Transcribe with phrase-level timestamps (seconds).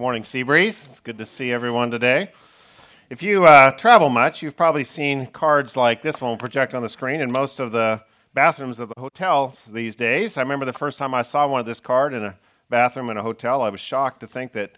[0.00, 0.88] Good morning, Seabreeze.
[0.88, 2.32] It's good to see everyone today.
[3.10, 6.88] If you uh, travel much, you've probably seen cards like this one project on the
[6.88, 8.00] screen in most of the
[8.32, 10.38] bathrooms of the hotels these days.
[10.38, 12.38] I remember the first time I saw one of this card in a
[12.70, 14.72] bathroom in a hotel, I was shocked to think that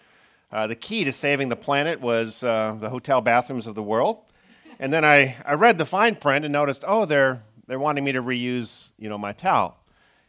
[0.51, 4.23] uh, the key to saving the planet was uh, the hotel bathrooms of the world.
[4.81, 8.11] And then I, I read the fine print and noticed, oh, they're, they're wanting me
[8.11, 9.79] to reuse, you know, my towel.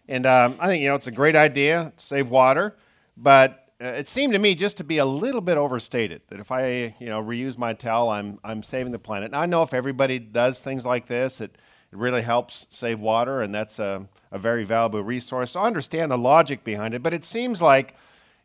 [0.08, 2.76] And um, I think, you know, it's a great idea, save water,
[3.18, 6.52] but uh, it seemed to me just to be a little bit overstated that if
[6.52, 9.28] I, you know, reuse my towel, I'm, I'm saving the planet.
[9.28, 11.58] And I know if everybody does things like this, it,
[11.92, 15.52] it really helps save water, and that's a, a very valuable resource.
[15.52, 17.96] So I understand the logic behind it, but it seems like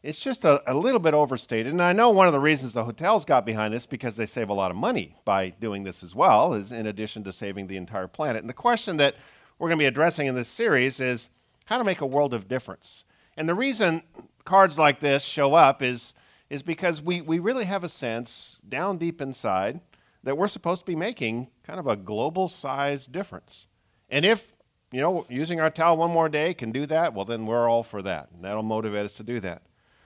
[0.02, 1.72] it's just a, a little bit overstated.
[1.72, 4.48] And I know one of the reasons the hotels got behind this because they save
[4.48, 7.76] a lot of money by doing this as well, is in addition to saving the
[7.76, 8.42] entire planet.
[8.42, 9.14] And the question that
[9.58, 11.28] we're going to be addressing in this series is
[11.66, 13.04] how to make a world of difference.
[13.36, 14.02] And the reason
[14.44, 16.14] cards like this show up is,
[16.50, 19.80] is because we, we really have a sense down deep inside
[20.22, 23.66] that we're supposed to be making kind of a global size difference.
[24.08, 24.52] And if,
[24.90, 27.82] you know, using our towel one more day can do that, well, then we're all
[27.82, 28.28] for that.
[28.34, 29.62] And that'll motivate us to do that.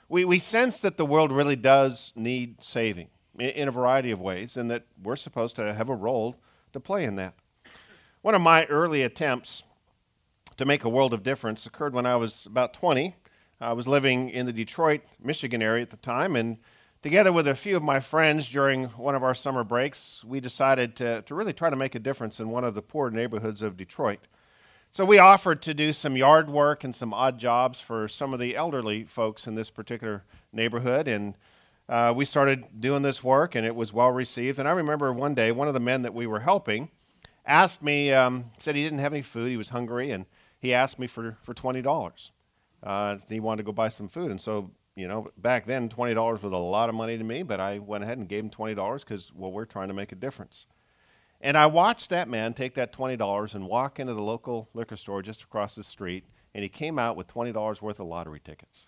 [0.08, 4.20] We, we sense that the world really does need saving in, in a variety of
[4.20, 6.36] ways, and that we're supposed to have a role
[6.72, 7.34] to play in that.
[8.20, 9.62] One of my early attempts
[10.56, 13.16] to make a world of difference occurred when I was about 20
[13.62, 16.56] I was living in the Detroit, Michigan area at the time, and
[17.00, 20.96] together with a few of my friends during one of our summer breaks, we decided
[20.96, 23.76] to, to really try to make a difference in one of the poor neighborhoods of
[23.76, 24.18] Detroit.
[24.90, 28.40] So we offered to do some yard work and some odd jobs for some of
[28.40, 31.34] the elderly folks in this particular neighborhood, and
[31.88, 34.58] uh, we started doing this work, and it was well received.
[34.58, 36.90] And I remember one day, one of the men that we were helping
[37.46, 40.26] asked me, um, said he didn't have any food, he was hungry, and
[40.58, 41.84] he asked me for, for $20
[42.82, 44.30] uh, he wanted to go buy some food.
[44.30, 47.60] And so, you know, back then, $20 was a lot of money to me, but
[47.60, 50.66] I went ahead and gave him $20 because, well, we're trying to make a difference.
[51.40, 55.22] And I watched that man take that $20 and walk into the local liquor store
[55.22, 58.86] just across the street, and he came out with $20 worth of lottery tickets.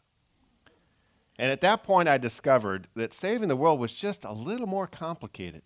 [1.37, 4.87] And at that point, I discovered that saving the world was just a little more
[4.87, 5.62] complicated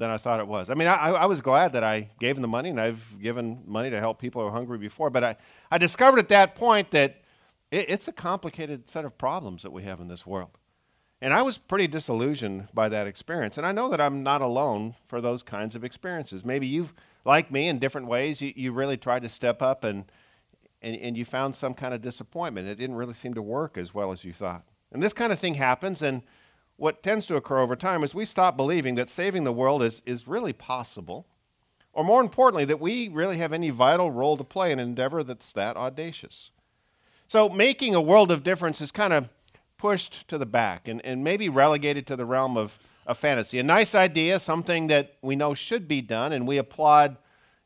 [0.00, 0.70] than I thought it was.
[0.70, 3.62] I mean, I, I, was glad that I gave him the money, and I've given
[3.66, 5.36] money to help people who are hungry before, but I,
[5.70, 7.22] I discovered at that point that
[7.70, 10.56] it, it's a complicated set of problems that we have in this world.
[11.20, 13.58] And I was pretty disillusioned by that experience.
[13.58, 16.46] And I know that I'm not alone for those kinds of experiences.
[16.46, 16.94] Maybe you've,
[17.26, 20.10] like me, in different ways, you, you really tried to step up and,
[20.80, 22.68] and, and you found some kind of disappointment.
[22.68, 24.64] It didn't really seem to work as well as you thought.
[24.92, 26.00] And this kind of thing happens.
[26.00, 26.22] And
[26.80, 30.00] what tends to occur over time is we stop believing that saving the world is,
[30.06, 31.26] is really possible.
[31.92, 35.22] Or more importantly, that we really have any vital role to play in an endeavor
[35.22, 36.50] that's that audacious.
[37.28, 39.28] So making a world of difference is kind of
[39.76, 43.58] pushed to the back and, and maybe relegated to the realm of, of fantasy.
[43.58, 47.18] A nice idea, something that we know should be done, and we applaud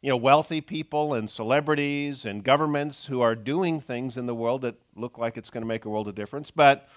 [0.02, 4.62] you know, wealthy people and celebrities and governments who are doing things in the world
[4.62, 6.50] that look like it's going to make a world of difference.
[6.50, 6.88] But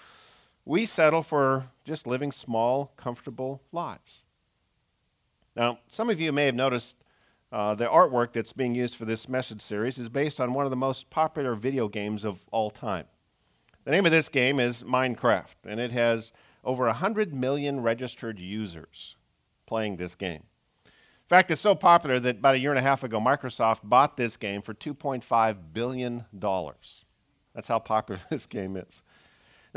[0.68, 4.20] we settle for just living small, comfortable lives.
[5.56, 6.94] Now, some of you may have noticed
[7.50, 10.70] uh, the artwork that's being used for this message series is based on one of
[10.70, 13.06] the most popular video games of all time.
[13.86, 19.16] The name of this game is Minecraft, and it has over 100 million registered users
[19.66, 20.42] playing this game.
[20.84, 24.18] In fact, it's so popular that about a year and a half ago, Microsoft bought
[24.18, 26.26] this game for $2.5 billion.
[27.54, 29.02] That's how popular this game is.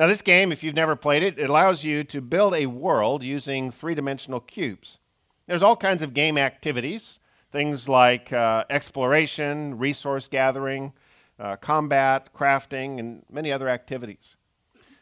[0.01, 3.22] Now, this game, if you've never played it, it allows you to build a world
[3.22, 4.97] using three dimensional cubes.
[5.45, 7.19] There's all kinds of game activities
[7.51, 10.94] Things like uh, exploration, resource gathering,
[11.38, 14.38] uh, combat, crafting, and many other activities.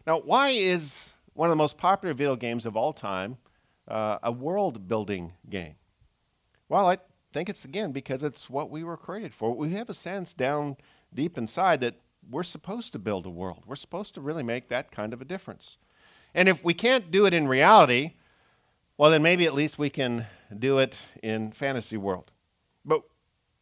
[0.08, 3.38] Now, why is one of the most popular video games of all time
[3.88, 5.76] uh, a world building game?
[6.68, 6.98] Well, I
[7.32, 9.56] think it's again because it's what we were created for.
[9.56, 10.78] We have a sense down
[11.14, 13.64] deep inside that we're supposed to build a world.
[13.66, 15.78] We're supposed to really make that kind of a difference.
[16.34, 18.14] And if we can't do it in reality,
[18.98, 20.28] well, then maybe at least we can
[20.58, 22.32] do it in fantasy world.
[22.86, 23.04] But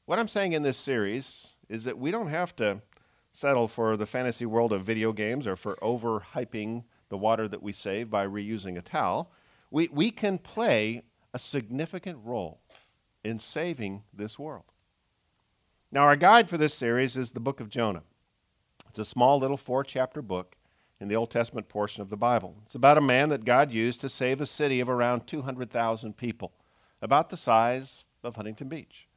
[0.06, 2.81] what I'm saying in this series is that we don't have to
[3.33, 7.71] settle for the fantasy world of video games or for overhyping the water that we
[7.71, 9.31] save by reusing a towel.
[9.69, 11.03] We, we can play
[11.33, 12.62] a significant role
[13.24, 14.63] in saving this world.
[15.92, 18.03] Now, our guide for this series is the book of Jonah.
[18.97, 20.55] It's a small little four chapter book
[20.99, 22.55] in the Old Testament portion of the Bible.
[22.65, 26.51] It's about a man that God used to save a city of around 200,000 people,
[26.99, 29.07] about the size of Huntington Beach.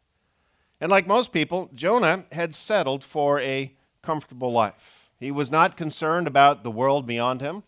[0.83, 3.73] And like most people, Jonah had settled for a
[4.03, 5.09] comfortable life.
[5.19, 7.63] He was not concerned about the world beyond him.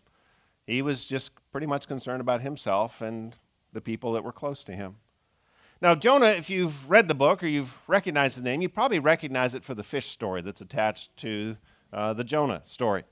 [0.66, 3.36] He was just pretty much concerned about himself and
[3.72, 4.96] the people that were close to him.
[5.80, 9.54] Now, Jonah, if you've read the book or you've recognized the name, you probably recognize
[9.54, 11.56] it for the fish story that's attached to
[11.92, 13.04] uh, the Jonah story.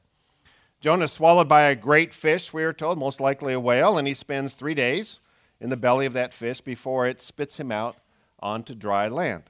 [0.80, 4.08] Jonah is swallowed by a great fish, we are told, most likely a whale, and
[4.08, 5.20] he spends three days
[5.60, 7.96] in the belly of that fish before it spits him out
[8.40, 9.42] onto dry land.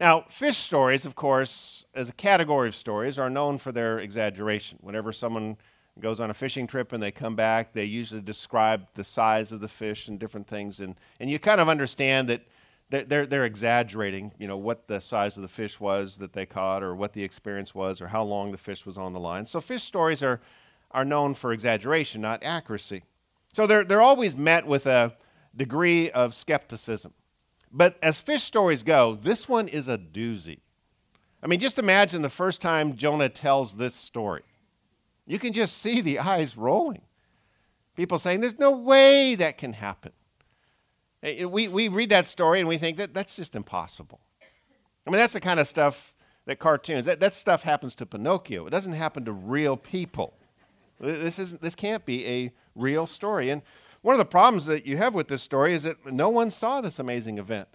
[0.00, 4.78] Now, fish stories, of course, as a category of stories, are known for their exaggeration.
[4.80, 5.56] Whenever someone
[6.00, 9.60] goes on a fishing trip and they come back, they usually describe the size of
[9.60, 10.80] the fish and different things.
[10.80, 12.42] And, and you kind of understand that
[12.90, 16.82] they're, they're exaggerating, you know, what the size of the fish was that they caught
[16.82, 19.46] or what the experience was or how long the fish was on the line.
[19.46, 20.40] So fish stories are,
[20.90, 23.04] are known for exaggeration, not accuracy.
[23.52, 25.16] So they're, they're always met with a
[25.54, 27.12] degree of skepticism.
[27.70, 30.60] But as fish stories go, this one is a doozy.
[31.42, 34.42] I mean, just imagine the first time Jonah tells this story.
[35.26, 37.02] You can just see the eyes rolling.
[37.94, 40.12] People saying, There's no way that can happen.
[41.22, 44.20] Eh, eh, we, we read that story and we think that that's just impossible.
[45.06, 46.12] I mean, that's the kind of stuff
[46.46, 48.66] that cartoons, that, that stuff happens to Pinocchio.
[48.66, 50.34] It doesn't happen to real people.
[51.00, 53.50] This, isn't, this can't be a real story.
[53.50, 53.62] And
[54.02, 56.80] one of the problems that you have with this story is that no one saw
[56.80, 57.68] this amazing event.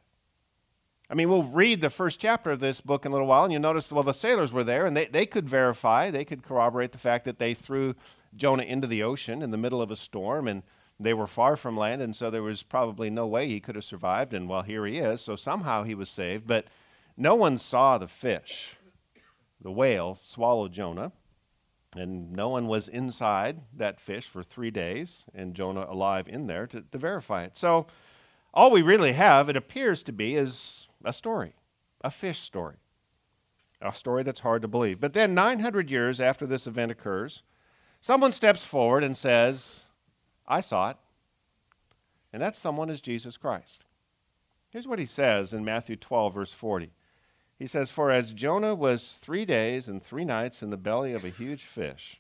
[1.10, 3.52] I mean, we'll read the first chapter of this book in a little while, and
[3.52, 6.92] you'll notice, well, the sailors were there, and they, they could verify, they could corroborate
[6.92, 7.94] the fact that they threw
[8.36, 10.64] Jonah into the ocean in the middle of a storm, and
[11.00, 13.84] they were far from land, and so there was probably no way he could have
[13.84, 14.34] survived.
[14.34, 16.48] And well, here he is, so somehow he was saved.
[16.48, 16.66] But
[17.18, 18.76] no one saw the fish,
[19.62, 21.12] the whale, swallow Jonah,
[21.96, 26.68] and no one was inside that fish for three days, and Jonah alive in there
[26.68, 27.54] to, to verify it.
[27.56, 27.88] So
[28.54, 31.54] all we really have, it appears to be, is a story,
[32.02, 32.76] a fish story,
[33.82, 35.00] a story that's hard to believe.
[35.00, 37.42] But then, 900 years after this event occurs,
[38.02, 39.82] someone steps forward and says,
[40.48, 40.98] I saw it.
[42.32, 43.86] And that someone is Jesus Christ.
[44.70, 46.92] Here's what he says in Matthew 12, verse 40.
[47.60, 51.24] He says, For as Jonah was three days and three nights in the belly of
[51.24, 52.20] a huge fish,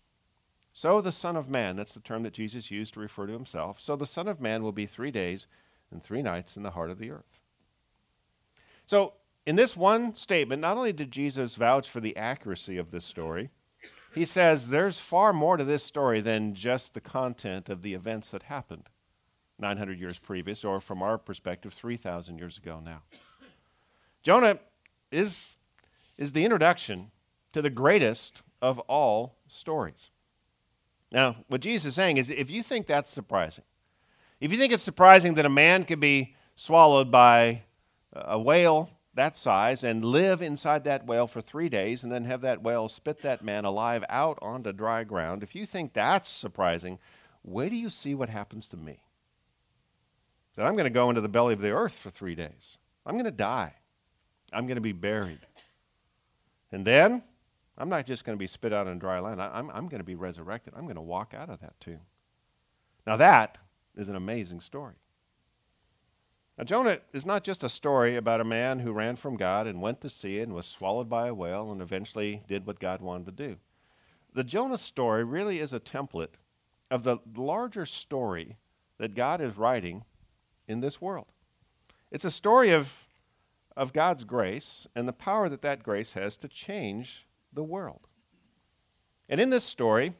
[0.71, 3.79] so the Son of Man, that's the term that Jesus used to refer to himself,
[3.81, 5.45] so the Son of Man will be three days
[5.91, 7.39] and three nights in the heart of the earth.
[8.85, 9.13] So,
[9.45, 13.49] in this one statement, not only did Jesus vouch for the accuracy of this story,
[14.13, 18.31] he says there's far more to this story than just the content of the events
[18.31, 18.89] that happened
[19.59, 23.01] 900 years previous, or from our perspective, 3,000 years ago now.
[24.23, 24.59] Jonah
[25.11, 25.55] is,
[26.17, 27.11] is the introduction
[27.53, 30.09] to the greatest of all stories.
[31.11, 33.63] Now, what Jesus is saying is if you think that's surprising,
[34.39, 37.63] if you think it's surprising that a man could be swallowed by
[38.13, 42.41] a whale that size and live inside that whale for three days and then have
[42.41, 46.99] that whale spit that man alive out onto dry ground, if you think that's surprising,
[47.43, 48.99] where do you see what happens to me.
[50.55, 52.77] That I'm going to go into the belly of the earth for three days.
[53.05, 53.73] I'm going to die.
[54.51, 55.45] I'm going to be buried.
[56.71, 57.23] And then
[57.77, 59.41] I'm not just going to be spit out on dry land.
[59.41, 60.73] I'm, I'm going to be resurrected.
[60.75, 62.01] I'm going to walk out of that tomb.
[63.05, 63.57] Now, that
[63.95, 64.95] is an amazing story.
[66.57, 69.81] Now, Jonah is not just a story about a man who ran from God and
[69.81, 73.25] went to sea and was swallowed by a whale and eventually did what God wanted
[73.25, 73.57] to do.
[74.33, 76.35] The Jonah story really is a template
[76.91, 78.57] of the larger story
[78.99, 80.03] that God is writing
[80.67, 81.27] in this world.
[82.11, 82.91] It's a story of,
[83.75, 88.01] of God's grace and the power that that grace has to change the world.
[89.27, 90.13] And in this story,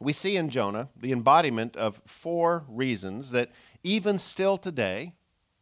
[0.00, 3.50] we see in Jonah the embodiment of four reasons that
[3.82, 5.14] even still today,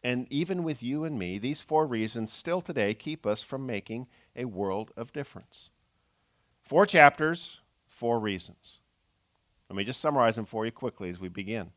[0.05, 4.09] and even with you and me, these four reasons still today keep us from making
[4.35, 5.71] a world of difference.
[6.63, 8.79] Four chapters, four reasons.
[9.69, 11.71] Let me just summarize them for you quickly as we begin.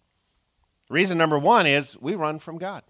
[0.90, 2.84] Reason number one is we run from God.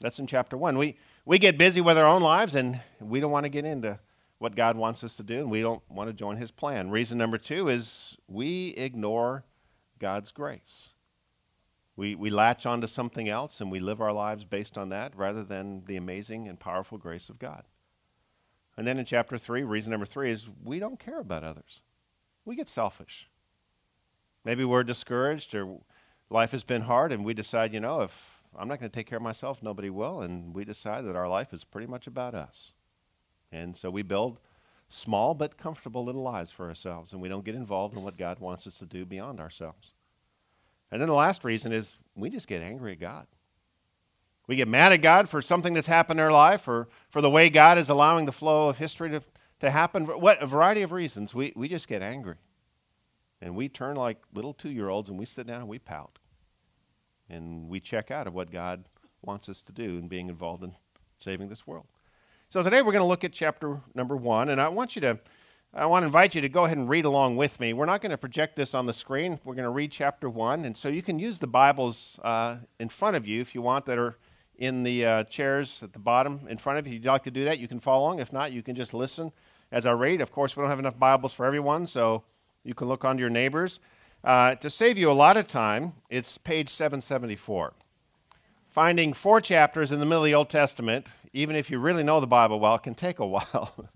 [0.00, 0.76] That's in chapter one.
[0.76, 3.98] We, we get busy with our own lives and we don't want to get into
[4.38, 6.90] what God wants us to do and we don't want to join His plan.
[6.90, 9.44] Reason number two is we ignore
[9.98, 10.88] God's grace.
[11.96, 15.44] We, we latch onto something else and we live our lives based on that rather
[15.44, 17.64] than the amazing and powerful grace of God.
[18.76, 21.80] And then in chapter 3, reason number 3 is we don't care about others.
[22.44, 23.28] We get selfish.
[24.44, 25.78] Maybe we're discouraged or
[26.28, 28.12] life has been hard and we decide, you know, if
[28.58, 30.20] I'm not going to take care of myself, nobody will.
[30.20, 32.72] And we decide that our life is pretty much about us.
[33.52, 34.40] And so we build
[34.88, 38.40] small but comfortable little lives for ourselves and we don't get involved in what God
[38.40, 39.93] wants us to do beyond ourselves.
[40.90, 43.26] And then the last reason is we just get angry at God.
[44.46, 47.30] We get mad at God for something that's happened in our life or for the
[47.30, 49.22] way God is allowing the flow of history to,
[49.60, 50.04] to happen.
[50.04, 51.34] What, a variety of reasons.
[51.34, 52.36] We, we just get angry.
[53.40, 56.18] And we turn like little two year olds and we sit down and we pout.
[57.28, 58.84] And we check out of what God
[59.22, 60.74] wants us to do in being involved in
[61.18, 61.86] saving this world.
[62.50, 65.18] So today we're going to look at chapter number one, and I want you to,
[65.76, 67.72] I want to invite you to go ahead and read along with me.
[67.72, 69.40] We're not going to project this on the screen.
[69.42, 72.88] We're going to read chapter one, and so you can use the Bibles uh, in
[72.88, 74.16] front of you if you want that are
[74.56, 76.92] in the uh, chairs at the bottom in front of you.
[76.92, 78.20] If you'd like to do that, you can follow along.
[78.20, 79.32] If not, you can just listen
[79.72, 80.20] as I read.
[80.20, 82.22] Of course, we don't have enough Bibles for everyone, so
[82.62, 83.80] you can look on your neighbors.
[84.22, 87.72] Uh, to save you a lot of time, it's page 774.
[88.70, 92.20] Finding four chapters in the middle of the Old Testament, even if you really know
[92.20, 93.88] the Bible well, can take a while.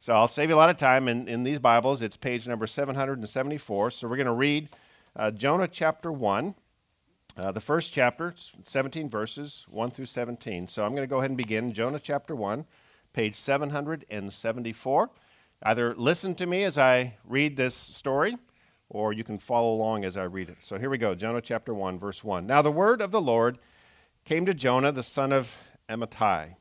[0.00, 1.08] So I'll save you a lot of time.
[1.08, 3.90] In, in these Bibles, it's page number 774.
[3.90, 4.68] So we're going to read
[5.16, 6.54] uh, Jonah chapter 1.
[7.36, 8.34] Uh, the first chapter,
[8.66, 10.68] 17 verses, 1 through 17.
[10.68, 11.72] So I'm going to go ahead and begin.
[11.72, 12.64] Jonah chapter 1,
[13.12, 15.10] page 774.
[15.62, 18.36] Either listen to me as I read this story,
[18.88, 20.58] or you can follow along as I read it.
[20.62, 22.46] So here we go Jonah chapter 1, verse 1.
[22.46, 23.58] Now the word of the Lord
[24.24, 25.56] came to Jonah, the son of
[25.88, 26.54] Amittai,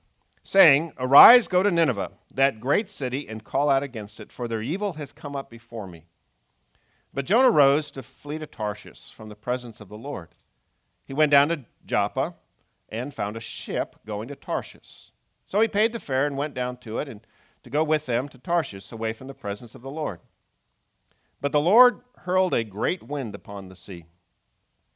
[0.48, 4.62] saying, Arise, go to Nineveh, that great city, and call out against it, for their
[4.62, 6.06] evil has come up before me.
[7.14, 10.30] But Jonah rose to flee to Tarshish from the presence of the Lord.
[11.06, 12.36] He went down to Joppa
[12.90, 15.12] and found a ship going to Tarshish.
[15.48, 17.22] So he paid the fare and went down to it, and
[17.64, 20.20] to go with them to Tarshish, away from the presence of the Lord.
[21.42, 24.06] But the Lord hurled a great wind upon the sea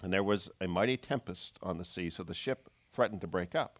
[0.04, 3.56] and there was a mighty tempest on the sea, so the ship threatened to break
[3.56, 3.80] up.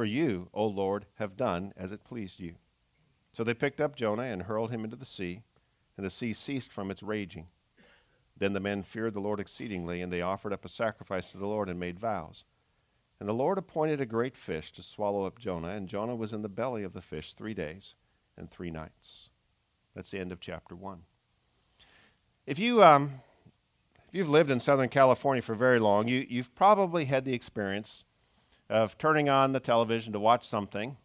[0.00, 2.54] For you, O Lord, have done as it pleased you.
[3.34, 5.42] So they picked up Jonah and hurled him into the sea,
[5.94, 7.48] and the sea ceased from its raging.
[8.34, 11.46] Then the men feared the Lord exceedingly, and they offered up a sacrifice to the
[11.46, 12.46] Lord and made vows.
[13.18, 16.40] And the Lord appointed a great fish to swallow up Jonah, and Jonah was in
[16.40, 17.94] the belly of the fish three days
[18.38, 19.28] and three nights.
[19.94, 21.02] That's the end of chapter one.
[22.46, 23.20] If you um,
[24.08, 28.04] if you've lived in Southern California for very long, you, you've probably had the experience
[28.70, 30.96] of turning on the television to watch something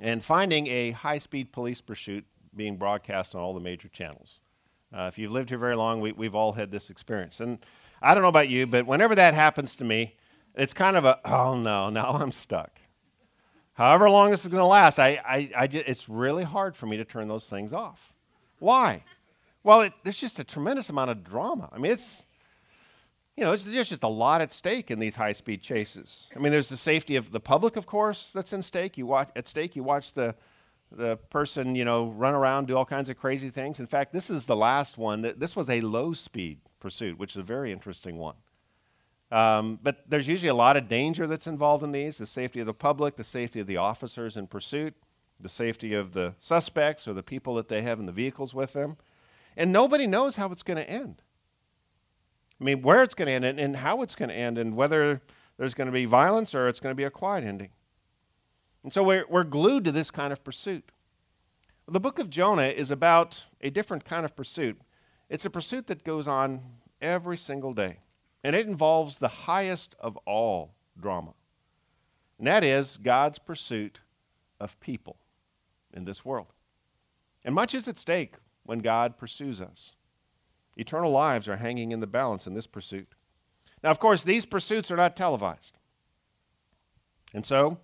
[0.00, 2.24] and finding a high speed police pursuit
[2.54, 4.40] being broadcast on all the major channels.
[4.96, 7.40] Uh, if you've lived here very long, we, we've all had this experience.
[7.40, 7.58] And
[8.00, 10.14] I don't know about you, but whenever that happens to me,
[10.54, 12.78] it's kind of a, oh no, now I'm stuck.
[13.74, 16.86] However long this is going to last, I, I, I just, it's really hard for
[16.86, 18.14] me to turn those things off.
[18.58, 19.02] Why?
[19.62, 21.68] Well, it, there's just a tremendous amount of drama.
[21.72, 22.22] I mean, it's,
[23.36, 26.26] you know, there's just a lot at stake in these high-speed chases.
[26.34, 28.96] I mean, there's the safety of the public, of course, that's in stake.
[28.96, 29.76] You watch at stake.
[29.76, 30.34] You watch the
[30.92, 33.80] the person, you know, run around, do all kinds of crazy things.
[33.80, 35.22] In fact, this is the last one.
[35.22, 38.36] That this was a low-speed pursuit, which is a very interesting one.
[39.32, 42.66] Um, but there's usually a lot of danger that's involved in these: the safety of
[42.66, 44.94] the public, the safety of the officers in pursuit,
[45.38, 48.72] the safety of the suspects or the people that they have in the vehicles with
[48.72, 48.96] them.
[49.56, 51.22] And nobody knows how it's going to end.
[52.60, 54.76] I mean, where it's going to end and, and how it's going to end, and
[54.76, 55.20] whether
[55.58, 57.70] there's going to be violence or it's going to be a quiet ending.
[58.82, 60.90] And so we're, we're glued to this kind of pursuit.
[61.88, 64.80] The book of Jonah is about a different kind of pursuit.
[65.28, 66.62] It's a pursuit that goes on
[67.00, 67.98] every single day,
[68.42, 71.34] and it involves the highest of all drama,
[72.38, 74.00] and that is God's pursuit
[74.58, 75.16] of people
[75.92, 76.48] in this world.
[77.44, 78.34] And much is at stake
[78.64, 79.92] when God pursues us.
[80.76, 83.08] Eternal lives are hanging in the balance in this pursuit.
[83.82, 85.78] Now, of course, these pursuits are not televised.
[87.32, 87.78] And so,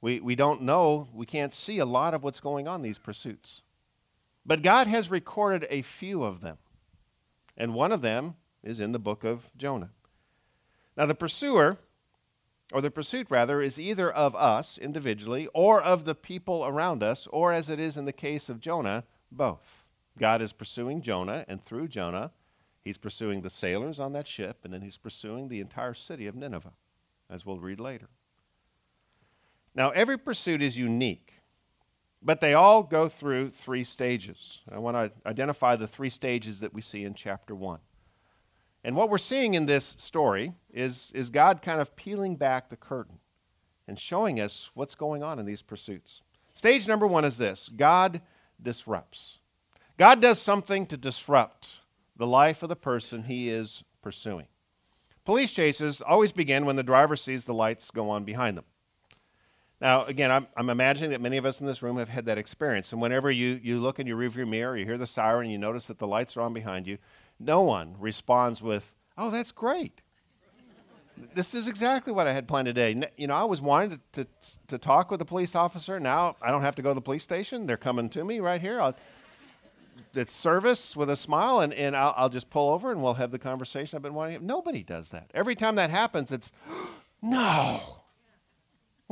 [0.00, 3.62] we, we don't know, we can't see a lot of what's going on these pursuits.
[4.44, 6.58] But God has recorded a few of them.
[7.56, 9.90] And one of them is in the book of Jonah.
[10.96, 11.78] Now, the pursuer,
[12.72, 17.28] or the pursuit rather, is either of us individually or of the people around us,
[17.30, 19.81] or as it is in the case of Jonah, both.
[20.18, 22.32] God is pursuing Jonah, and through Jonah,
[22.82, 26.34] he's pursuing the sailors on that ship, and then he's pursuing the entire city of
[26.34, 26.72] Nineveh,
[27.30, 28.08] as we'll read later.
[29.74, 31.32] Now, every pursuit is unique,
[32.20, 34.60] but they all go through three stages.
[34.70, 37.78] I want to identify the three stages that we see in chapter 1.
[38.84, 42.76] And what we're seeing in this story is, is God kind of peeling back the
[42.76, 43.18] curtain
[43.86, 46.22] and showing us what's going on in these pursuits.
[46.54, 48.20] Stage number one is this God
[48.60, 49.38] disrupts.
[50.02, 51.76] God does something to disrupt
[52.16, 54.48] the life of the person he is pursuing.
[55.24, 58.64] Police chases always begin when the driver sees the lights go on behind them.
[59.80, 62.36] Now, again, I'm, I'm, imagining that many of us in this room have had that
[62.36, 62.90] experience.
[62.90, 65.86] And whenever you, you look in your rearview mirror, you hear the siren, you notice
[65.86, 66.98] that the lights are on behind you,
[67.38, 70.00] no one responds with, Oh, that's great.
[71.32, 73.08] this is exactly what I had planned today.
[73.16, 74.30] You know, I was wanting to, to,
[74.66, 76.00] to, talk with a police officer.
[76.00, 77.66] Now I don't have to go to the police station.
[77.66, 78.80] They're coming to me right here.
[78.80, 78.96] I'll,
[80.14, 83.30] it's service with a smile, and, and I'll, I'll just pull over and we'll have
[83.30, 84.44] the conversation I've been wanting.
[84.46, 85.30] Nobody does that.
[85.34, 86.52] Every time that happens, it's,
[87.22, 88.02] No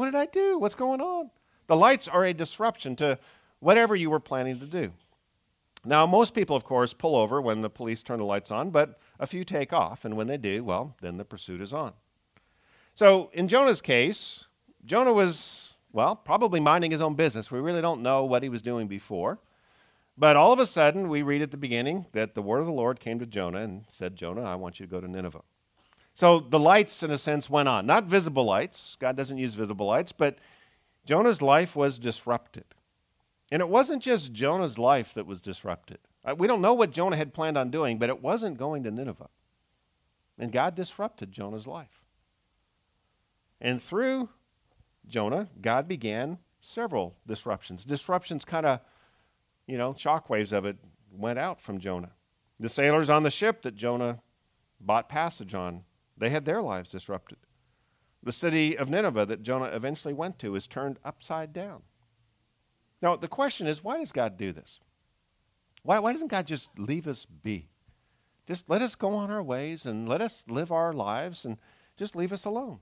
[0.01, 0.59] what did I do?
[0.59, 1.31] What's going on?
[1.67, 3.19] The lights are a disruption to
[3.59, 4.93] whatever you were planning to do.
[5.85, 8.99] Now, most people, of course, pull over when the police turn the lights on, but
[9.19, 11.93] a few take off, and when they do, well, then the pursuit is on.
[12.95, 14.47] So, in Jonah's case,
[14.87, 17.51] Jonah was, well, probably minding his own business.
[17.51, 19.39] We really don't know what he was doing before.
[20.21, 22.73] But all of a sudden, we read at the beginning that the word of the
[22.73, 25.41] Lord came to Jonah and said, Jonah, I want you to go to Nineveh.
[26.15, 27.87] So the lights, in a sense, went on.
[27.87, 28.99] Not visible lights.
[29.01, 30.37] God doesn't use visible lights, but
[31.07, 32.67] Jonah's life was disrupted.
[33.51, 35.97] And it wasn't just Jonah's life that was disrupted.
[36.23, 38.91] Uh, we don't know what Jonah had planned on doing, but it wasn't going to
[38.91, 39.31] Nineveh.
[40.39, 42.05] And God disrupted Jonah's life.
[43.59, 44.29] And through
[45.09, 47.87] Jonah, God began several disruptions.
[47.87, 48.81] Disruptions kind of,
[49.71, 50.77] you know, shockwaves of it
[51.13, 52.11] went out from Jonah.
[52.59, 54.21] The sailors on the ship that Jonah
[54.81, 55.85] bought passage on
[56.17, 57.39] they had their lives disrupted.
[58.23, 61.83] The city of Nineveh that Jonah eventually went to is turned upside down.
[63.01, 64.81] Now, the question is why does God do this?
[65.83, 67.71] Why, why doesn't God just leave us be?
[68.47, 71.57] Just let us go on our ways and let us live our lives and
[71.97, 72.81] just leave us alone.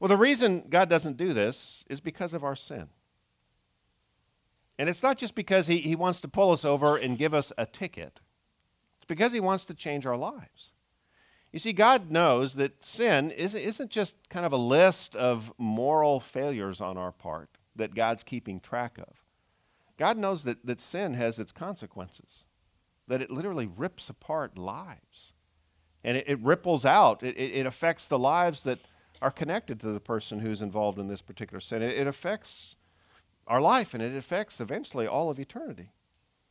[0.00, 2.88] Well, the reason God doesn't do this is because of our sin.
[4.78, 7.52] And it's not just because he, he wants to pull us over and give us
[7.58, 8.20] a ticket,
[9.02, 10.70] it's because He wants to change our lives.
[11.52, 16.80] You see, God knows that sin isn't just kind of a list of moral failures
[16.80, 19.16] on our part that God's keeping track of.
[19.98, 22.44] God knows that, that sin has its consequences,
[23.08, 25.32] that it literally rips apart lives.
[26.04, 28.78] And it, it ripples out, it, it, affects the lives that
[29.20, 31.82] are connected to the person who's involved in this particular sin.
[31.82, 32.76] It, it affects
[33.46, 35.90] our life and it affects eventually all of eternity.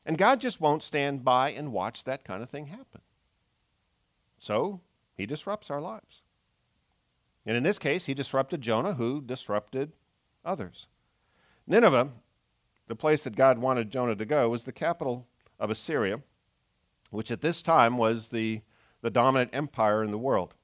[0.06, 3.01] And God just won't stand by and watch that kind of thing happen.
[4.39, 4.82] So
[5.15, 6.21] he disrupts our lives.
[7.45, 9.93] And in this case, he disrupted Jonah, who disrupted
[10.43, 10.88] others.
[11.67, 12.10] Nineveh,
[12.88, 15.27] the place that God wanted Jonah to go, was the capital
[15.60, 16.21] of Assyria,
[17.10, 18.62] which at this time was the,
[19.01, 20.56] the dominant empire in the world.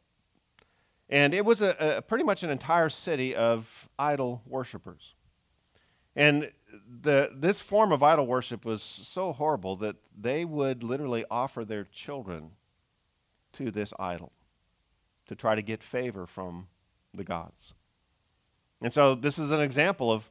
[1.10, 5.14] And it was a, a pretty much an entire city of idol worshippers.
[6.18, 6.52] And
[7.02, 11.84] the, this form of idol worship was so horrible that they would literally offer their
[11.86, 12.52] children
[13.54, 14.32] to this idol
[15.28, 16.68] to try to get favor from
[17.14, 17.74] the gods.
[18.82, 20.30] And so this is an example of,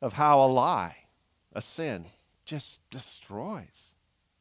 [0.00, 0.96] of how a lie,
[1.52, 2.06] a sin,
[2.44, 3.92] just destroys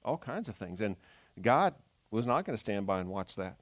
[0.03, 0.81] all kinds of things.
[0.81, 0.95] And
[1.39, 1.75] God
[2.09, 3.57] was not going to stand by and watch that.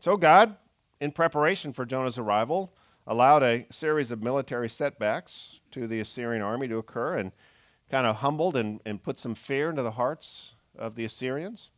[0.00, 0.56] So God,
[0.98, 2.72] in preparation for Jonah's arrival,
[3.06, 7.32] allowed a series of military setbacks to the Assyrian army to occur and
[7.90, 11.70] kind of humbled and, and put some fear into the hearts of the Assyrians.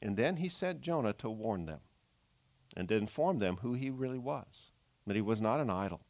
[0.00, 1.80] And then he sent Jonah to warn them
[2.76, 4.70] and to inform them who he really was,
[5.06, 6.02] that he was not an idol,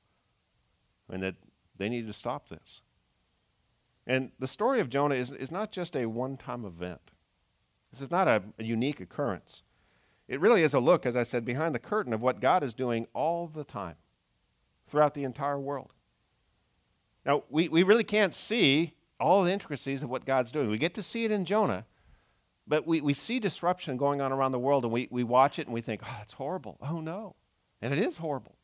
[1.08, 1.36] and that
[1.76, 2.80] they needed to stop this.
[4.06, 7.12] And the story of Jonah is, is not just a one time event,
[7.92, 9.62] this is not a, a unique occurrence.
[10.28, 12.74] It really is a look, as I said, behind the curtain of what God is
[12.74, 13.94] doing all the time
[14.88, 15.92] throughout the entire world.
[17.24, 20.70] Now, we, we really can't see all the intricacies of what God's doing.
[20.70, 21.86] We get to see it in Jonah,
[22.66, 25.66] But we, we see disruption going on around the world and we, we watch it
[25.66, 26.78] and we think, oh, it's horrible.
[26.82, 27.36] Oh, no.
[27.80, 28.56] And it is horrible.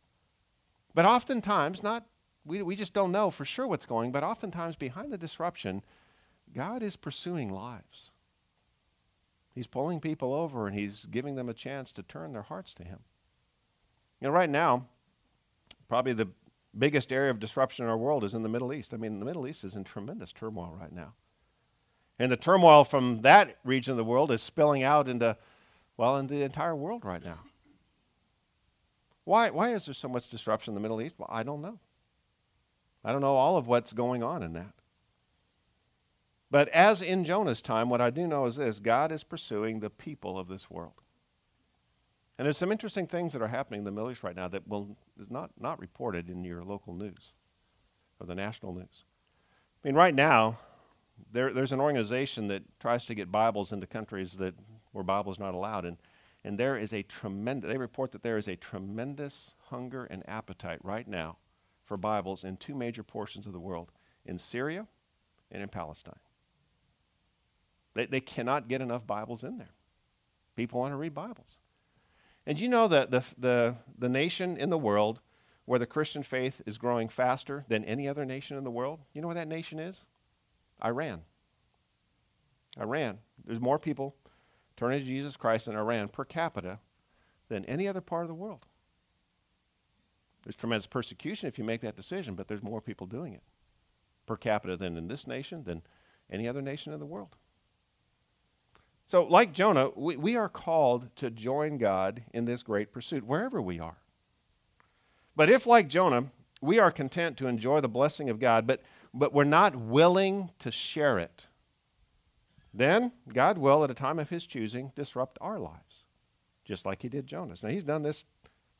[0.95, 2.07] But oftentimes, not,
[2.45, 5.83] we, we just don't know for sure what's going, but oftentimes behind the disruption,
[6.55, 8.11] God is pursuing lives.
[9.55, 12.85] He's pulling people over and he's giving them a chance to turn their hearts to
[12.85, 13.01] him.
[14.21, 14.87] You know, right now,
[15.93, 16.29] probably the
[16.79, 18.95] biggest area of disruption in our world is in the Middle East.
[18.95, 21.13] I mean, the Middle East is in tremendous turmoil right now.
[22.19, 25.37] And the turmoil from that region of the world is spilling out into,
[25.99, 27.41] well, into the entire world right now.
[29.25, 31.17] Why, why is there so much disruption in the Middle East?
[31.19, 31.79] Well, I don't know.
[33.05, 34.73] I don't know all of what's going on in that.
[36.51, 39.91] But as in Jonah's time, what I do know is this God is pursuing the
[39.91, 41.02] people of this world.
[42.43, 44.67] And there's some interesting things that are happening in the Middle East right now that
[44.67, 47.35] will is not, not reported in your local news
[48.19, 49.05] or the national news.
[49.85, 50.59] I mean, right now,
[51.31, 54.57] there, there's an organization that tries to get Bibles into countries that
[54.91, 55.99] where Bibles not allowed, and
[56.43, 57.71] and there is a tremendous.
[57.71, 61.37] They report that there is a tremendous hunger and appetite right now
[61.85, 63.93] for Bibles in two major portions of the world:
[64.27, 64.89] in Syria
[65.53, 66.19] and in Palestine.
[67.95, 69.75] They they cannot get enough Bibles in there.
[70.57, 71.59] People want to read Bibles,
[72.47, 75.21] and you know that the the the nation in the world
[75.65, 79.01] where the Christian faith is growing faster than any other nation in the world.
[79.13, 79.97] You know where that nation is?
[80.85, 81.23] Iran.
[82.81, 83.19] Iran.
[83.45, 84.17] There's more people
[84.77, 86.81] turning to Jesus Christ in Iran per capita
[87.49, 88.67] than any other part of the world.
[90.43, 93.43] There's tremendous persecution if you make that decision, but there's more people doing it
[94.27, 95.83] per capita than in this nation, than
[96.31, 97.37] any other nation in the world.
[99.13, 103.61] So, like Jonah, we, we are called to join God in this great pursuit, wherever
[103.61, 103.99] we are.
[105.37, 108.81] But if, like Jonah, we are content to enjoy the blessing of God, but
[109.13, 111.45] but we're not willing to share it,
[112.73, 116.05] then God will, at a time of his choosing, disrupt our lives,
[116.65, 117.63] just like he did Jonah's.
[117.63, 118.25] Now, he's done this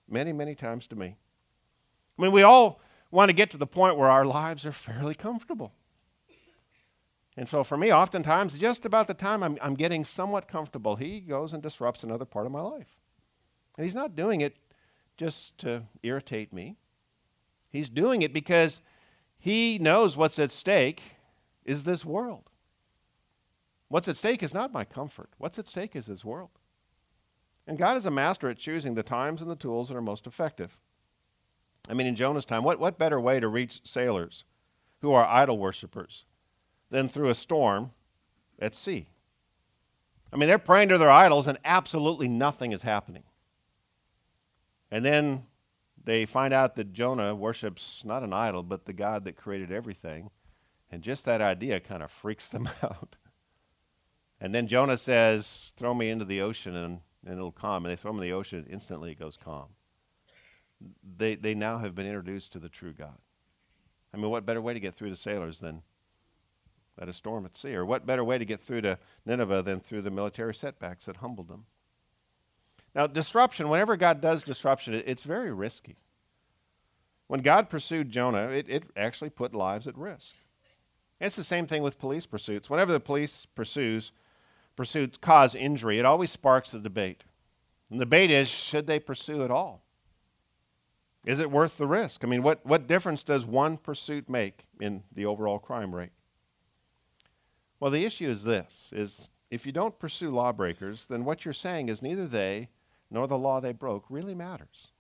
[0.09, 1.17] many, many times to me.
[2.19, 5.15] I mean, we all want to get to the point where our lives are fairly
[5.15, 5.75] comfortable.
[7.37, 11.21] And so for me, oftentimes, just about the time I'm, I'm getting somewhat comfortable, he
[11.21, 12.99] goes and disrupts another part of my life.
[13.77, 14.57] And he's not doing it
[15.17, 16.77] just to irritate me.
[17.71, 18.83] He's doing it because
[19.39, 21.03] he knows what's at stake
[21.65, 22.51] is this world.
[23.89, 25.31] What's at stake is not my comfort.
[25.39, 26.51] What's at stake is this world.
[27.67, 30.27] And God is a master at choosing the times and the tools that are most
[30.27, 30.77] effective.
[31.89, 34.45] I mean, in Jonah's time, what, what better way to reach sailors
[35.01, 36.25] who are idol worshippers
[36.93, 37.91] than through a storm
[38.61, 39.09] at sea?
[40.33, 43.25] I mean, they're praying to their idols and absolutely nothing is happening.
[44.91, 45.45] And then
[46.05, 50.31] they find out that Jonah worships not an idol, but the God that created everything.
[50.91, 53.17] And just that idea kind of freaks them out.
[54.41, 57.85] And then Jonah says, Throw me into the ocean and, and it'll calm.
[57.85, 59.69] And they throw him in the ocean, and instantly it goes calm.
[61.17, 63.17] They, they now have been introduced to the true God.
[64.13, 65.83] I mean, what better way to get through to sailors than
[66.99, 67.75] at a storm at sea?
[67.75, 71.17] Or what better way to get through to Nineveh than through the military setbacks that
[71.17, 71.65] humbled them?
[72.95, 75.97] Now, disruption, whenever God does disruption, it, it's very risky.
[77.27, 80.35] When God pursued Jonah, it, it actually put lives at risk.
[81.21, 82.69] It's the same thing with police pursuits.
[82.69, 84.13] Whenever the police pursues,
[84.77, 87.25] pursuits cause injury, it always sparks a debate.
[87.91, 89.83] And the debate is should they pursue at all?
[91.25, 92.25] Is it worth the risk?
[92.25, 96.11] I mean, what, what difference does one pursuit make in the overall crime rate?
[97.83, 101.89] Well, the issue is this is if you don't pursue lawbreakers, then what you're saying
[101.89, 102.69] is neither they
[103.11, 104.93] nor the law they broke really matters.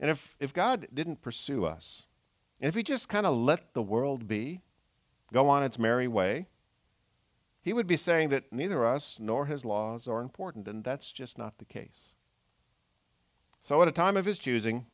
[0.00, 2.02] And if, if God didn't pursue us,
[2.60, 4.60] and if He just kind of let the world be,
[5.32, 6.48] go on its merry way,
[7.62, 11.38] He would be saying that neither us nor His laws are important, and that's just
[11.38, 12.14] not the case.
[13.62, 14.86] So at a time of His choosing,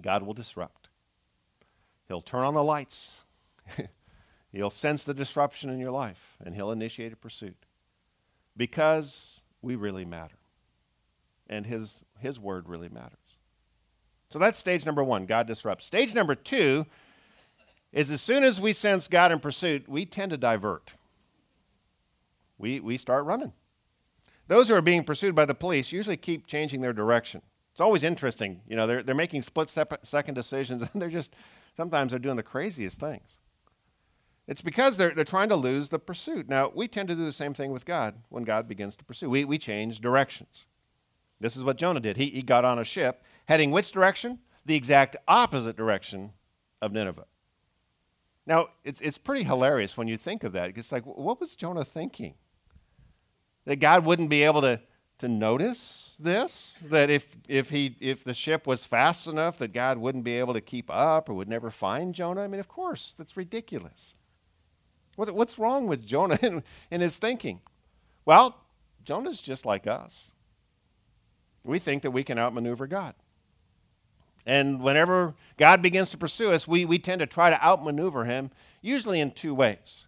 [0.00, 0.90] God will disrupt.
[2.06, 3.16] He'll turn on the lights.
[4.52, 7.66] He'll sense the disruption in your life, and He'll initiate a pursuit
[8.56, 10.38] because we really matter
[11.48, 13.18] and his, his word really matters.
[14.30, 15.86] So that's stage number one God disrupts.
[15.86, 16.86] Stage number two
[17.92, 20.92] is as soon as we sense God in pursuit, we tend to divert.
[22.58, 23.52] We, we start running.
[24.48, 27.40] Those who are being pursued by the police usually keep changing their direction.
[27.72, 28.60] It's always interesting.
[28.68, 31.32] You know, they're, they're making split second decisions, and they're just,
[31.76, 33.38] sometimes they're doing the craziest things.
[34.48, 36.48] It's because they're, they're trying to lose the pursuit.
[36.48, 39.30] Now, we tend to do the same thing with God when God begins to pursue.
[39.30, 40.64] We, we change directions.
[41.38, 42.16] This is what Jonah did.
[42.16, 44.40] He, he got on a ship heading which direction?
[44.64, 46.32] The exact opposite direction
[46.82, 47.26] of Nineveh.
[48.46, 50.72] Now, it's, it's pretty hilarious when you think of that.
[50.76, 52.34] It's like, what was Jonah thinking?
[53.68, 54.80] that God wouldn't be able to,
[55.18, 56.78] to notice this?
[56.86, 60.54] That if, if, he, if the ship was fast enough, that God wouldn't be able
[60.54, 62.42] to keep up or would never find Jonah?
[62.42, 64.14] I mean, of course, that's ridiculous.
[65.18, 67.60] What, what's wrong with Jonah in, in his thinking?
[68.24, 68.56] Well,
[69.04, 70.30] Jonah's just like us.
[71.64, 73.14] We think that we can outmaneuver God.
[74.46, 78.52] And whenever God begins to pursue us, we, we tend to try to outmaneuver him,
[78.80, 80.06] usually in two ways.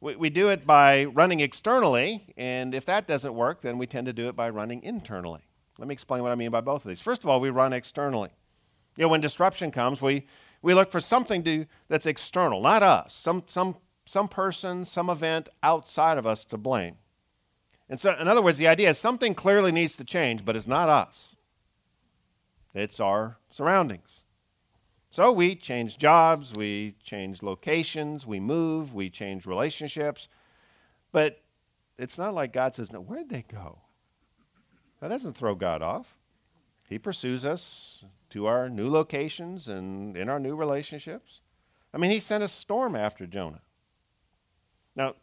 [0.00, 4.08] We, we do it by running externally, and if that doesn't work, then we tend
[4.08, 5.42] to do it by running internally.
[5.78, 7.00] Let me explain what I mean by both of these.
[7.00, 8.30] First of all, we run externally.
[8.96, 10.26] You know, when disruption comes, we,
[10.60, 13.76] we look for something to, that's external, not us, some, some,
[14.10, 16.96] some person, some event outside of us to blame.
[17.88, 20.66] And so, in other words, the idea is something clearly needs to change, but it's
[20.66, 21.36] not us.
[22.74, 24.22] It's our surroundings.
[25.12, 30.26] So we change jobs, we change locations, we move, we change relationships.
[31.12, 31.40] But
[31.96, 33.78] it's not like God says, No, where'd they go?
[35.00, 36.16] That doesn't throw God off.
[36.88, 41.42] He pursues us to our new locations and in our new relationships.
[41.94, 43.60] I mean, He sent a storm after Jonah.
[45.00, 45.14] Now,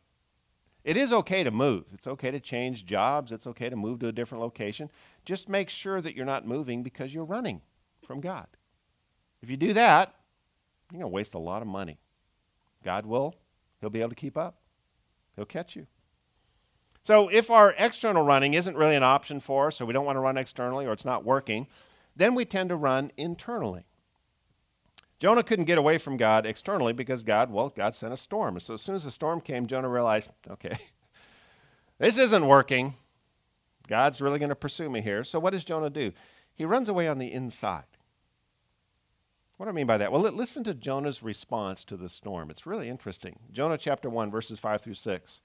[0.84, 1.86] it is okay to move.
[1.94, 3.32] It's okay to change jobs.
[3.32, 4.90] It's okay to move to a different location.
[5.24, 7.62] Just make sure that you're not moving because you're running
[8.04, 8.48] from God.
[9.44, 10.16] If you do that,
[10.92, 12.00] you're going to waste a lot of money.
[12.84, 13.36] God will,
[13.80, 14.62] He'll be able to keep up,
[15.36, 15.86] He'll catch you.
[17.04, 20.16] So if our external running isn't really an option for us, or we don't want
[20.16, 21.68] to run externally, or it's not working,
[22.16, 23.86] then we tend to run internally.
[25.20, 28.60] Jonah couldn't get away from God externally because God, well, God sent a storm.
[28.60, 30.78] So as soon as the storm came, Jonah realized, okay,
[31.98, 32.96] this isn't working.
[33.88, 35.24] God's really going to pursue me here.
[35.24, 36.12] So what does Jonah do?
[36.54, 37.86] He runs away on the inside.
[39.58, 40.12] What do I mean by that?
[40.12, 42.52] Well, listen to Jonah's response to the storm.
[42.52, 43.40] It's really interesting.
[43.52, 45.42] Jonah chapter 1, verses 5 through 6.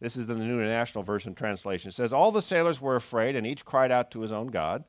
[0.00, 1.90] This is the New International Version translation.
[1.90, 4.84] It says, All the sailors were afraid, and each cried out to his own God.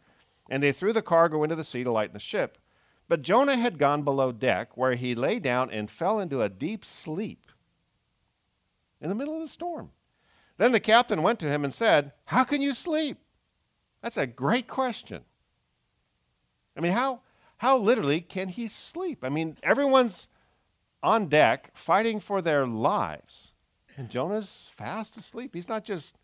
[0.50, 2.58] And they threw the cargo into the sea to lighten the ship.
[3.08, 6.84] But Jonah had gone below deck, where he lay down and fell into a deep
[6.86, 7.52] sleep
[9.00, 9.92] in the middle of the storm.
[10.58, 13.20] Then the captain went to him and said, How can you sleep?
[14.02, 15.24] That's a great question.
[16.78, 17.22] I mean, how,
[17.58, 19.20] how literally can he sleep?
[19.24, 20.28] I mean, everyone's
[21.04, 23.52] on deck fighting for their lives.
[23.98, 25.52] And Jonah's fast asleep.
[25.54, 26.16] He's not just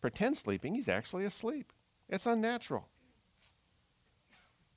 [0.00, 1.72] pretend sleeping, he's actually asleep.
[2.08, 2.88] It's unnatural.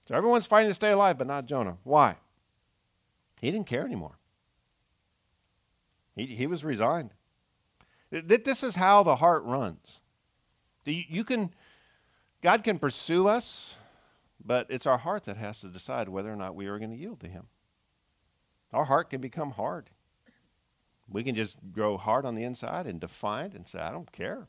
[0.08, 1.78] So everyone's fighting to stay alive, but not Jonah.
[1.84, 2.18] Why?
[3.40, 4.18] He didn't care anymore.
[6.16, 7.12] He, he was resigned.
[8.12, 10.02] This is how the heart runs.
[10.86, 11.54] You can,
[12.42, 13.76] God can pursue us
[14.46, 16.98] but it's our heart that has to decide whether or not we are going to
[16.98, 17.48] yield to Him.
[18.74, 19.90] Our heart can become hard.
[21.10, 24.48] We can just grow hard on the inside and defiant and say, I don't care.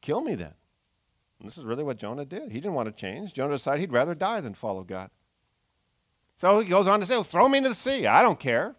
[0.00, 0.54] Kill me then.
[1.38, 2.50] And this is really what Jonah did.
[2.50, 3.32] He didn't want to change.
[3.32, 5.10] Jonah decided he'd rather die than follow God.
[6.36, 8.06] So he goes on to say, well, throw me into the sea.
[8.06, 8.76] I don't care.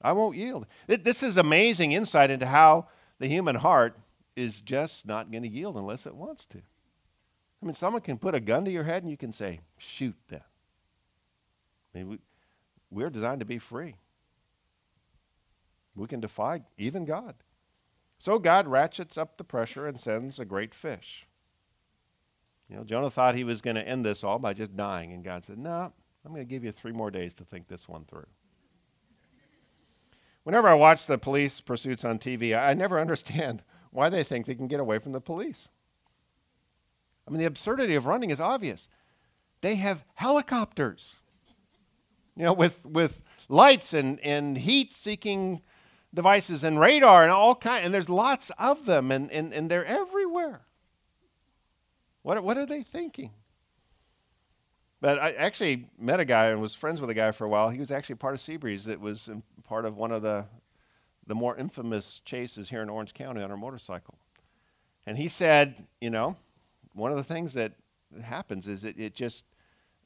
[0.00, 0.66] I won't yield.
[0.86, 3.96] This is amazing insight into how the human heart
[4.36, 6.58] is just not going to yield unless it wants to.
[6.58, 10.16] I mean, someone can put a gun to your head and you can say, shoot
[10.28, 10.42] them.
[11.94, 12.18] I mean, we,
[12.90, 13.94] we're designed to be free.
[15.96, 17.34] We can defy even God.
[18.24, 21.26] So God ratchets up the pressure and sends a great fish.
[22.70, 25.22] You know, Jonah thought he was going to end this all by just dying, and
[25.22, 25.92] God said, No,
[26.24, 28.24] I'm going to give you three more days to think this one through.
[30.42, 34.54] Whenever I watch the police pursuits on TV, I never understand why they think they
[34.54, 35.68] can get away from the police.
[37.28, 38.88] I mean, the absurdity of running is obvious.
[39.60, 41.16] They have helicopters,
[42.34, 45.60] you know, with, with lights and, and heat seeking
[46.14, 49.84] devices and radar and all kind, and there's lots of them, and, and, and they're
[49.84, 50.62] everywhere.
[52.22, 53.32] What, what are they thinking?
[55.00, 57.68] But I actually met a guy and was friends with a guy for a while.
[57.68, 58.84] He was actually part of Seabreeze.
[58.84, 59.28] That was
[59.64, 60.46] part of one of the,
[61.26, 64.14] the more infamous chases here in Orange County on a motorcycle.
[65.04, 66.36] And he said, you know,
[66.94, 67.72] one of the things that
[68.22, 69.44] happens is it, it just,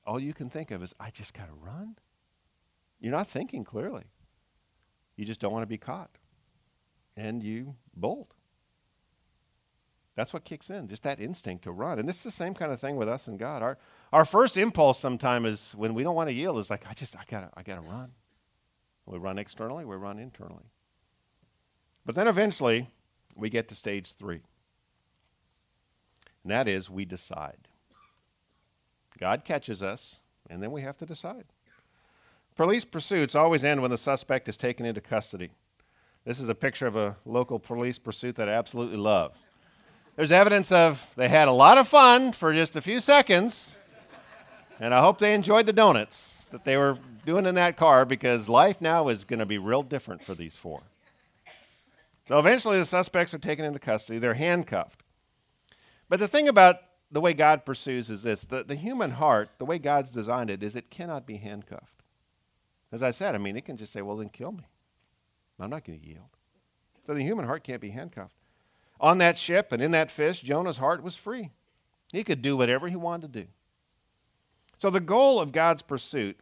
[0.05, 1.95] all you can think of is, I just got to run.
[2.99, 4.05] You're not thinking clearly.
[5.19, 6.11] You just don't want to be caught.
[7.17, 8.31] And you bolt.
[10.15, 11.99] That's what kicks in, just that instinct to run.
[11.99, 13.63] And this is the same kind of thing with us and God.
[13.63, 13.79] Our,
[14.13, 17.17] our first impulse sometimes is when we don't want to yield is like, I just,
[17.17, 18.13] I gotta, I gotta run.
[19.07, 20.71] We run externally, we run internally.
[22.07, 22.89] But then eventually
[23.37, 24.43] we get to stage three.
[26.45, 27.69] And that is, we decide.
[29.19, 30.17] God catches us,
[30.49, 31.47] and then we have to decide.
[32.59, 35.51] Police pursuits always end when the suspect is taken into custody.
[36.25, 39.33] This is a picture of a local police pursuit that I absolutely love.
[40.17, 43.77] There's evidence of they had a lot of fun for just a few seconds,
[44.81, 48.49] and I hope they enjoyed the donuts that they were doing in that car because
[48.49, 50.83] life now is going to be real different for these four.
[52.27, 54.19] So eventually the suspects are taken into custody.
[54.19, 55.05] They're handcuffed.
[56.09, 56.79] But the thing about
[57.13, 60.65] the way God pursues is this the, the human heart, the way God's designed it,
[60.65, 61.98] is it cannot be handcuffed.
[62.91, 64.65] As I said, I mean, it can just say, well, then kill me.
[65.61, 66.29] I'm not going to yield.
[67.07, 68.35] So the human heart can't be handcuffed.
[69.01, 71.51] On that ship and in that fish, Jonah's heart was free.
[72.13, 73.49] He could do whatever he wanted to do.
[74.79, 76.39] So the goal of God's pursuit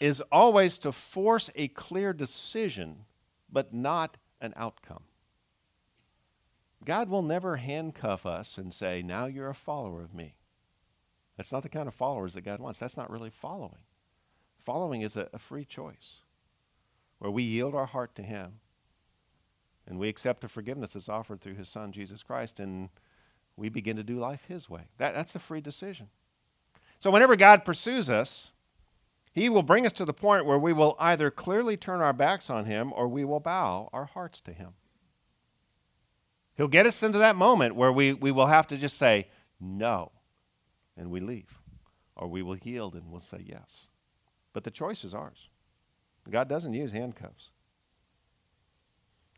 [0.00, 3.04] is always to force a clear decision,
[3.50, 5.04] but not an outcome.
[6.84, 10.36] God will never handcuff us and say, Now you're a follower of me.
[11.36, 12.78] That's not the kind of followers that God wants.
[12.78, 13.85] That's not really following.
[14.66, 16.16] Following is a, a free choice
[17.20, 18.54] where we yield our heart to Him
[19.86, 22.88] and we accept the forgiveness that's offered through His Son, Jesus Christ, and
[23.56, 24.82] we begin to do life His way.
[24.98, 26.08] That, that's a free decision.
[26.98, 28.50] So, whenever God pursues us,
[29.32, 32.50] He will bring us to the point where we will either clearly turn our backs
[32.50, 34.70] on Him or we will bow our hearts to Him.
[36.56, 39.28] He'll get us into that moment where we, we will have to just say,
[39.60, 40.10] no,
[40.96, 41.60] and we leave.
[42.16, 43.86] Or we will yield and we'll say yes.
[44.56, 45.50] But the choice is ours.
[46.30, 47.50] God doesn't use handcuffs.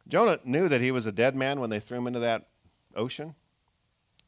[0.06, 2.46] Jonah knew that he was a dead man when they threw him into that
[2.94, 3.34] ocean,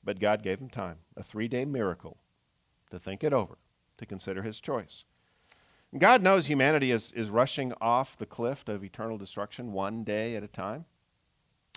[0.03, 2.17] but God gave him time, a three day miracle,
[2.91, 3.59] to think it over,
[3.99, 5.05] to consider his choice.
[5.97, 10.43] God knows humanity is, is rushing off the cliff of eternal destruction one day at
[10.43, 10.87] a time.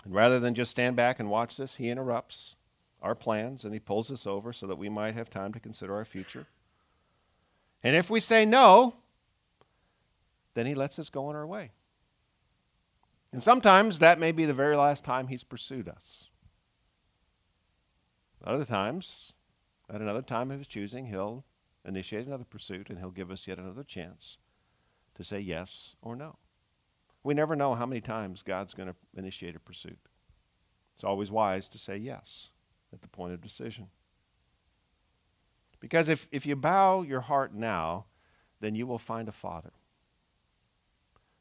[0.04, 2.56] And rather than just stand back and watch this, he interrupts
[3.00, 5.94] our plans and he pulls us over so that we might have time to consider
[5.94, 6.48] our future.
[7.84, 8.96] And if we say no,
[10.54, 11.72] then he lets us go on our way.
[13.32, 16.28] And sometimes that may be the very last time he's pursued us.
[18.44, 19.32] Other times,
[19.92, 21.44] at another time of his choosing, he'll
[21.84, 24.38] initiate another pursuit and he'll give us yet another chance
[25.16, 26.36] to say yes or no.
[27.22, 29.98] We never know how many times God's going to initiate a pursuit.
[30.94, 32.50] It's always wise to say yes
[32.92, 33.88] at the point of decision.
[35.80, 38.06] Because if, if you bow your heart now,
[38.60, 39.72] then you will find a father.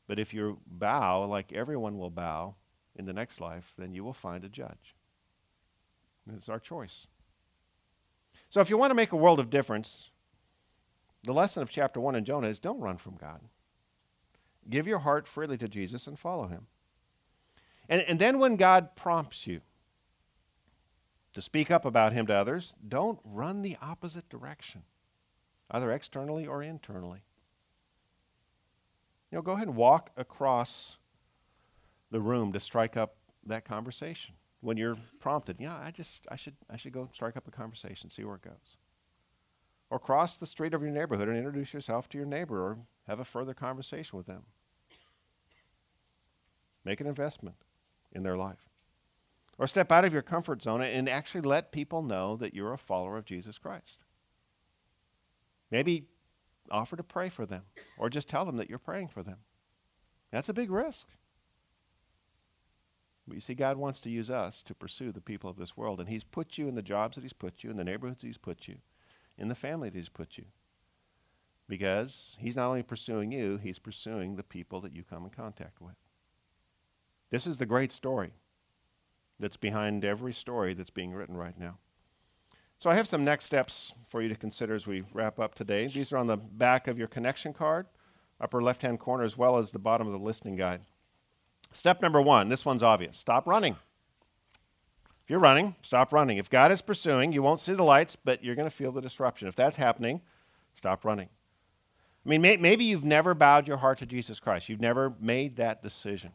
[0.08, 2.56] But if you bow like everyone will bow
[2.96, 4.96] in the next life, then you will find a judge.
[6.28, 7.08] And it's our choice.
[8.50, 10.10] So if you want to make a world of difference,
[11.24, 13.42] the lesson of chapter 1 in Jonah is don't run from God.
[14.70, 16.68] Give your heart freely to Jesus and follow him.
[17.90, 19.62] And, and then when God prompts you
[21.34, 24.84] to speak up about him to others, don't run the opposite direction,
[25.72, 27.24] either externally or internally.
[29.34, 30.98] You know, go ahead and walk across
[32.12, 33.16] the room to strike up
[33.48, 34.36] that conversation.
[34.62, 38.12] When you're prompted, yeah, I just I should I should go strike up a conversation,
[38.12, 38.78] see where it goes.
[39.90, 43.20] Or cross the street of your neighborhood and introduce yourself to your neighbor or have
[43.20, 44.44] a further conversation with them.
[46.86, 47.56] Make an investment
[48.12, 48.70] in their life.
[49.58, 52.78] Or step out of your comfort zone and actually let people know that you're a
[52.78, 53.98] follower of Jesus Christ.
[55.72, 56.06] Maybe
[56.72, 57.64] offer to pray for them
[57.98, 59.38] or just tell them that you're praying for them.
[60.32, 61.08] That's a big risk.
[63.28, 66.00] But you see, God wants to use us to pursue the people of this world,
[66.00, 68.38] and He's put you in the jobs that He's put you, in the neighborhoods He's
[68.38, 68.78] put you,
[69.38, 70.46] in the family that He's put you.
[71.70, 75.80] Because He's not only pursuing you, He's pursuing the people that you come in contact
[75.80, 75.96] with.
[77.30, 78.34] This is the great story
[79.40, 81.78] that's behind every story that's being written right now.
[82.84, 85.88] So I have some next steps for you to consider as we wrap up today.
[85.88, 87.86] These are on the back of your connection card,
[88.42, 90.82] upper left hand corner, as well as the bottom of the listening guide.
[91.72, 93.78] Step number one this one's obvious stop running.
[95.24, 96.40] If you're running, stop running.
[96.40, 99.00] If God is pursuing, you won't see the lights, but you're going to feel the
[99.00, 99.48] disruption.
[99.48, 100.20] If that's happening,
[100.76, 101.30] stop running.
[102.26, 104.68] I mean, may, maybe you've never bowed your heart to Jesus Christ.
[104.68, 106.34] You've never made that decision.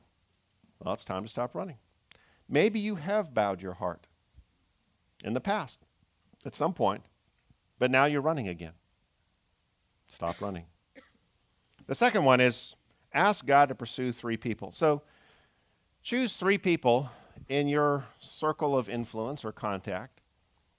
[0.83, 1.77] Well, it's time to stop running.
[2.49, 4.07] Maybe you have bowed your heart
[5.22, 5.81] in the past
[6.45, 7.03] at some point,
[7.78, 8.72] but now you're running again.
[10.09, 10.64] Stop running.
[11.86, 12.74] The second one is
[13.12, 14.72] ask God to pursue three people.
[14.72, 15.03] So
[16.03, 17.11] choose three people
[17.49, 20.20] in your circle of influence or contact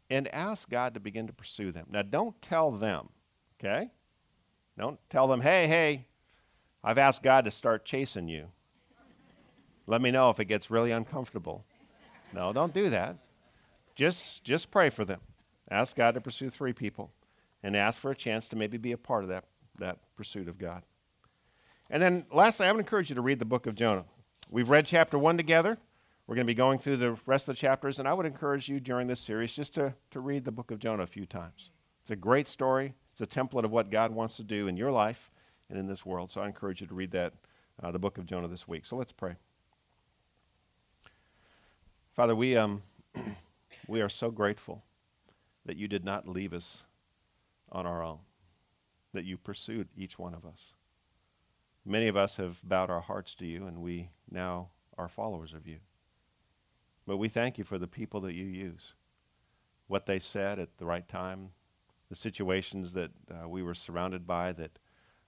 [0.09, 1.87] and ask God to begin to pursue them.
[1.89, 3.09] Now, don't tell them,
[3.59, 3.91] okay?
[4.77, 6.07] Don't tell them, hey, hey,
[6.83, 8.47] I've asked God to start chasing you.
[9.85, 11.65] Let me know if it gets really uncomfortable.
[12.33, 13.17] No, don't do that.
[13.95, 15.19] Just, just pray for them.
[15.69, 17.11] Ask God to pursue three people
[17.61, 19.45] and ask for a chance to maybe be a part of that,
[19.77, 20.83] that pursuit of God.
[21.89, 24.05] And then lastly, I would encourage you to read the book of Jonah.
[24.49, 25.77] We've read chapter one together.
[26.27, 28.69] We're going to be going through the rest of the chapters, and I would encourage
[28.69, 31.71] you during this series just to, to read the book of Jonah a few times.
[32.01, 32.93] It's a great story.
[33.11, 35.31] It's a template of what God wants to do in your life
[35.69, 36.31] and in this world.
[36.31, 37.33] So I encourage you to read that,
[37.81, 38.85] uh, the book of Jonah this week.
[38.85, 39.35] So let's pray.
[42.15, 42.83] Father, we, um,
[43.87, 44.83] we are so grateful
[45.65, 46.83] that you did not leave us
[47.71, 48.19] on our own,
[49.13, 50.73] that you pursued each one of us.
[51.85, 55.67] Many of us have bowed our hearts to you, and we now are followers of
[55.67, 55.77] you.
[57.07, 58.93] But we thank you for the people that you use,
[59.87, 61.49] what they said at the right time,
[62.09, 64.77] the situations that uh, we were surrounded by that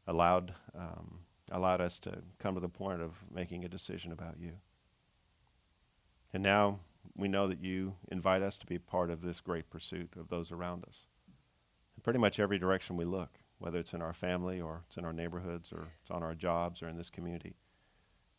[0.08, 1.20] allowed, um,
[1.52, 4.54] allowed us to come to the point of making a decision about you.
[6.34, 6.80] And now
[7.16, 10.52] we know that you invite us to be part of this great pursuit of those
[10.52, 11.06] around us.
[11.96, 13.30] In pretty much every direction we look,
[13.60, 16.82] whether it's in our family or it's in our neighborhoods or it's on our jobs
[16.82, 17.56] or in this community,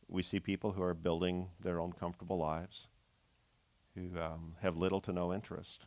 [0.08, 2.88] we see people who are building their own comfortable lives,
[3.94, 5.86] who um, have little to no interest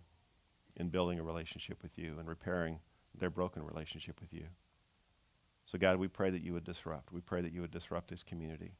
[0.77, 2.79] in building a relationship with you and repairing
[3.17, 4.45] their broken relationship with you.
[5.65, 7.11] So, God, we pray that you would disrupt.
[7.11, 8.73] We pray that you would disrupt this community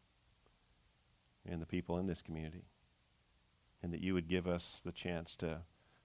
[1.47, 2.65] and the people in this community
[3.85, 5.59] and that you would give us the chance to,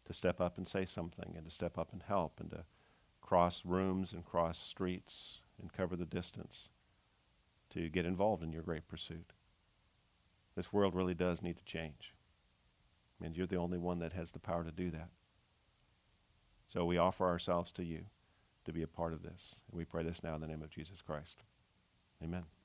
[0.06, 2.64] to step up and say something and to step up and help and to
[3.22, 6.68] cross rooms and cross streets and cover the distance
[7.70, 9.32] to get involved in your great pursuit.
[10.56, 12.12] This world really does need to change.
[13.24, 15.08] And you're the only one that has the power to do that.
[16.70, 18.00] So we offer ourselves to you
[18.66, 19.54] to be a part of this.
[19.70, 21.36] And we pray this now in the name of Jesus Christ.
[22.22, 22.59] Amen.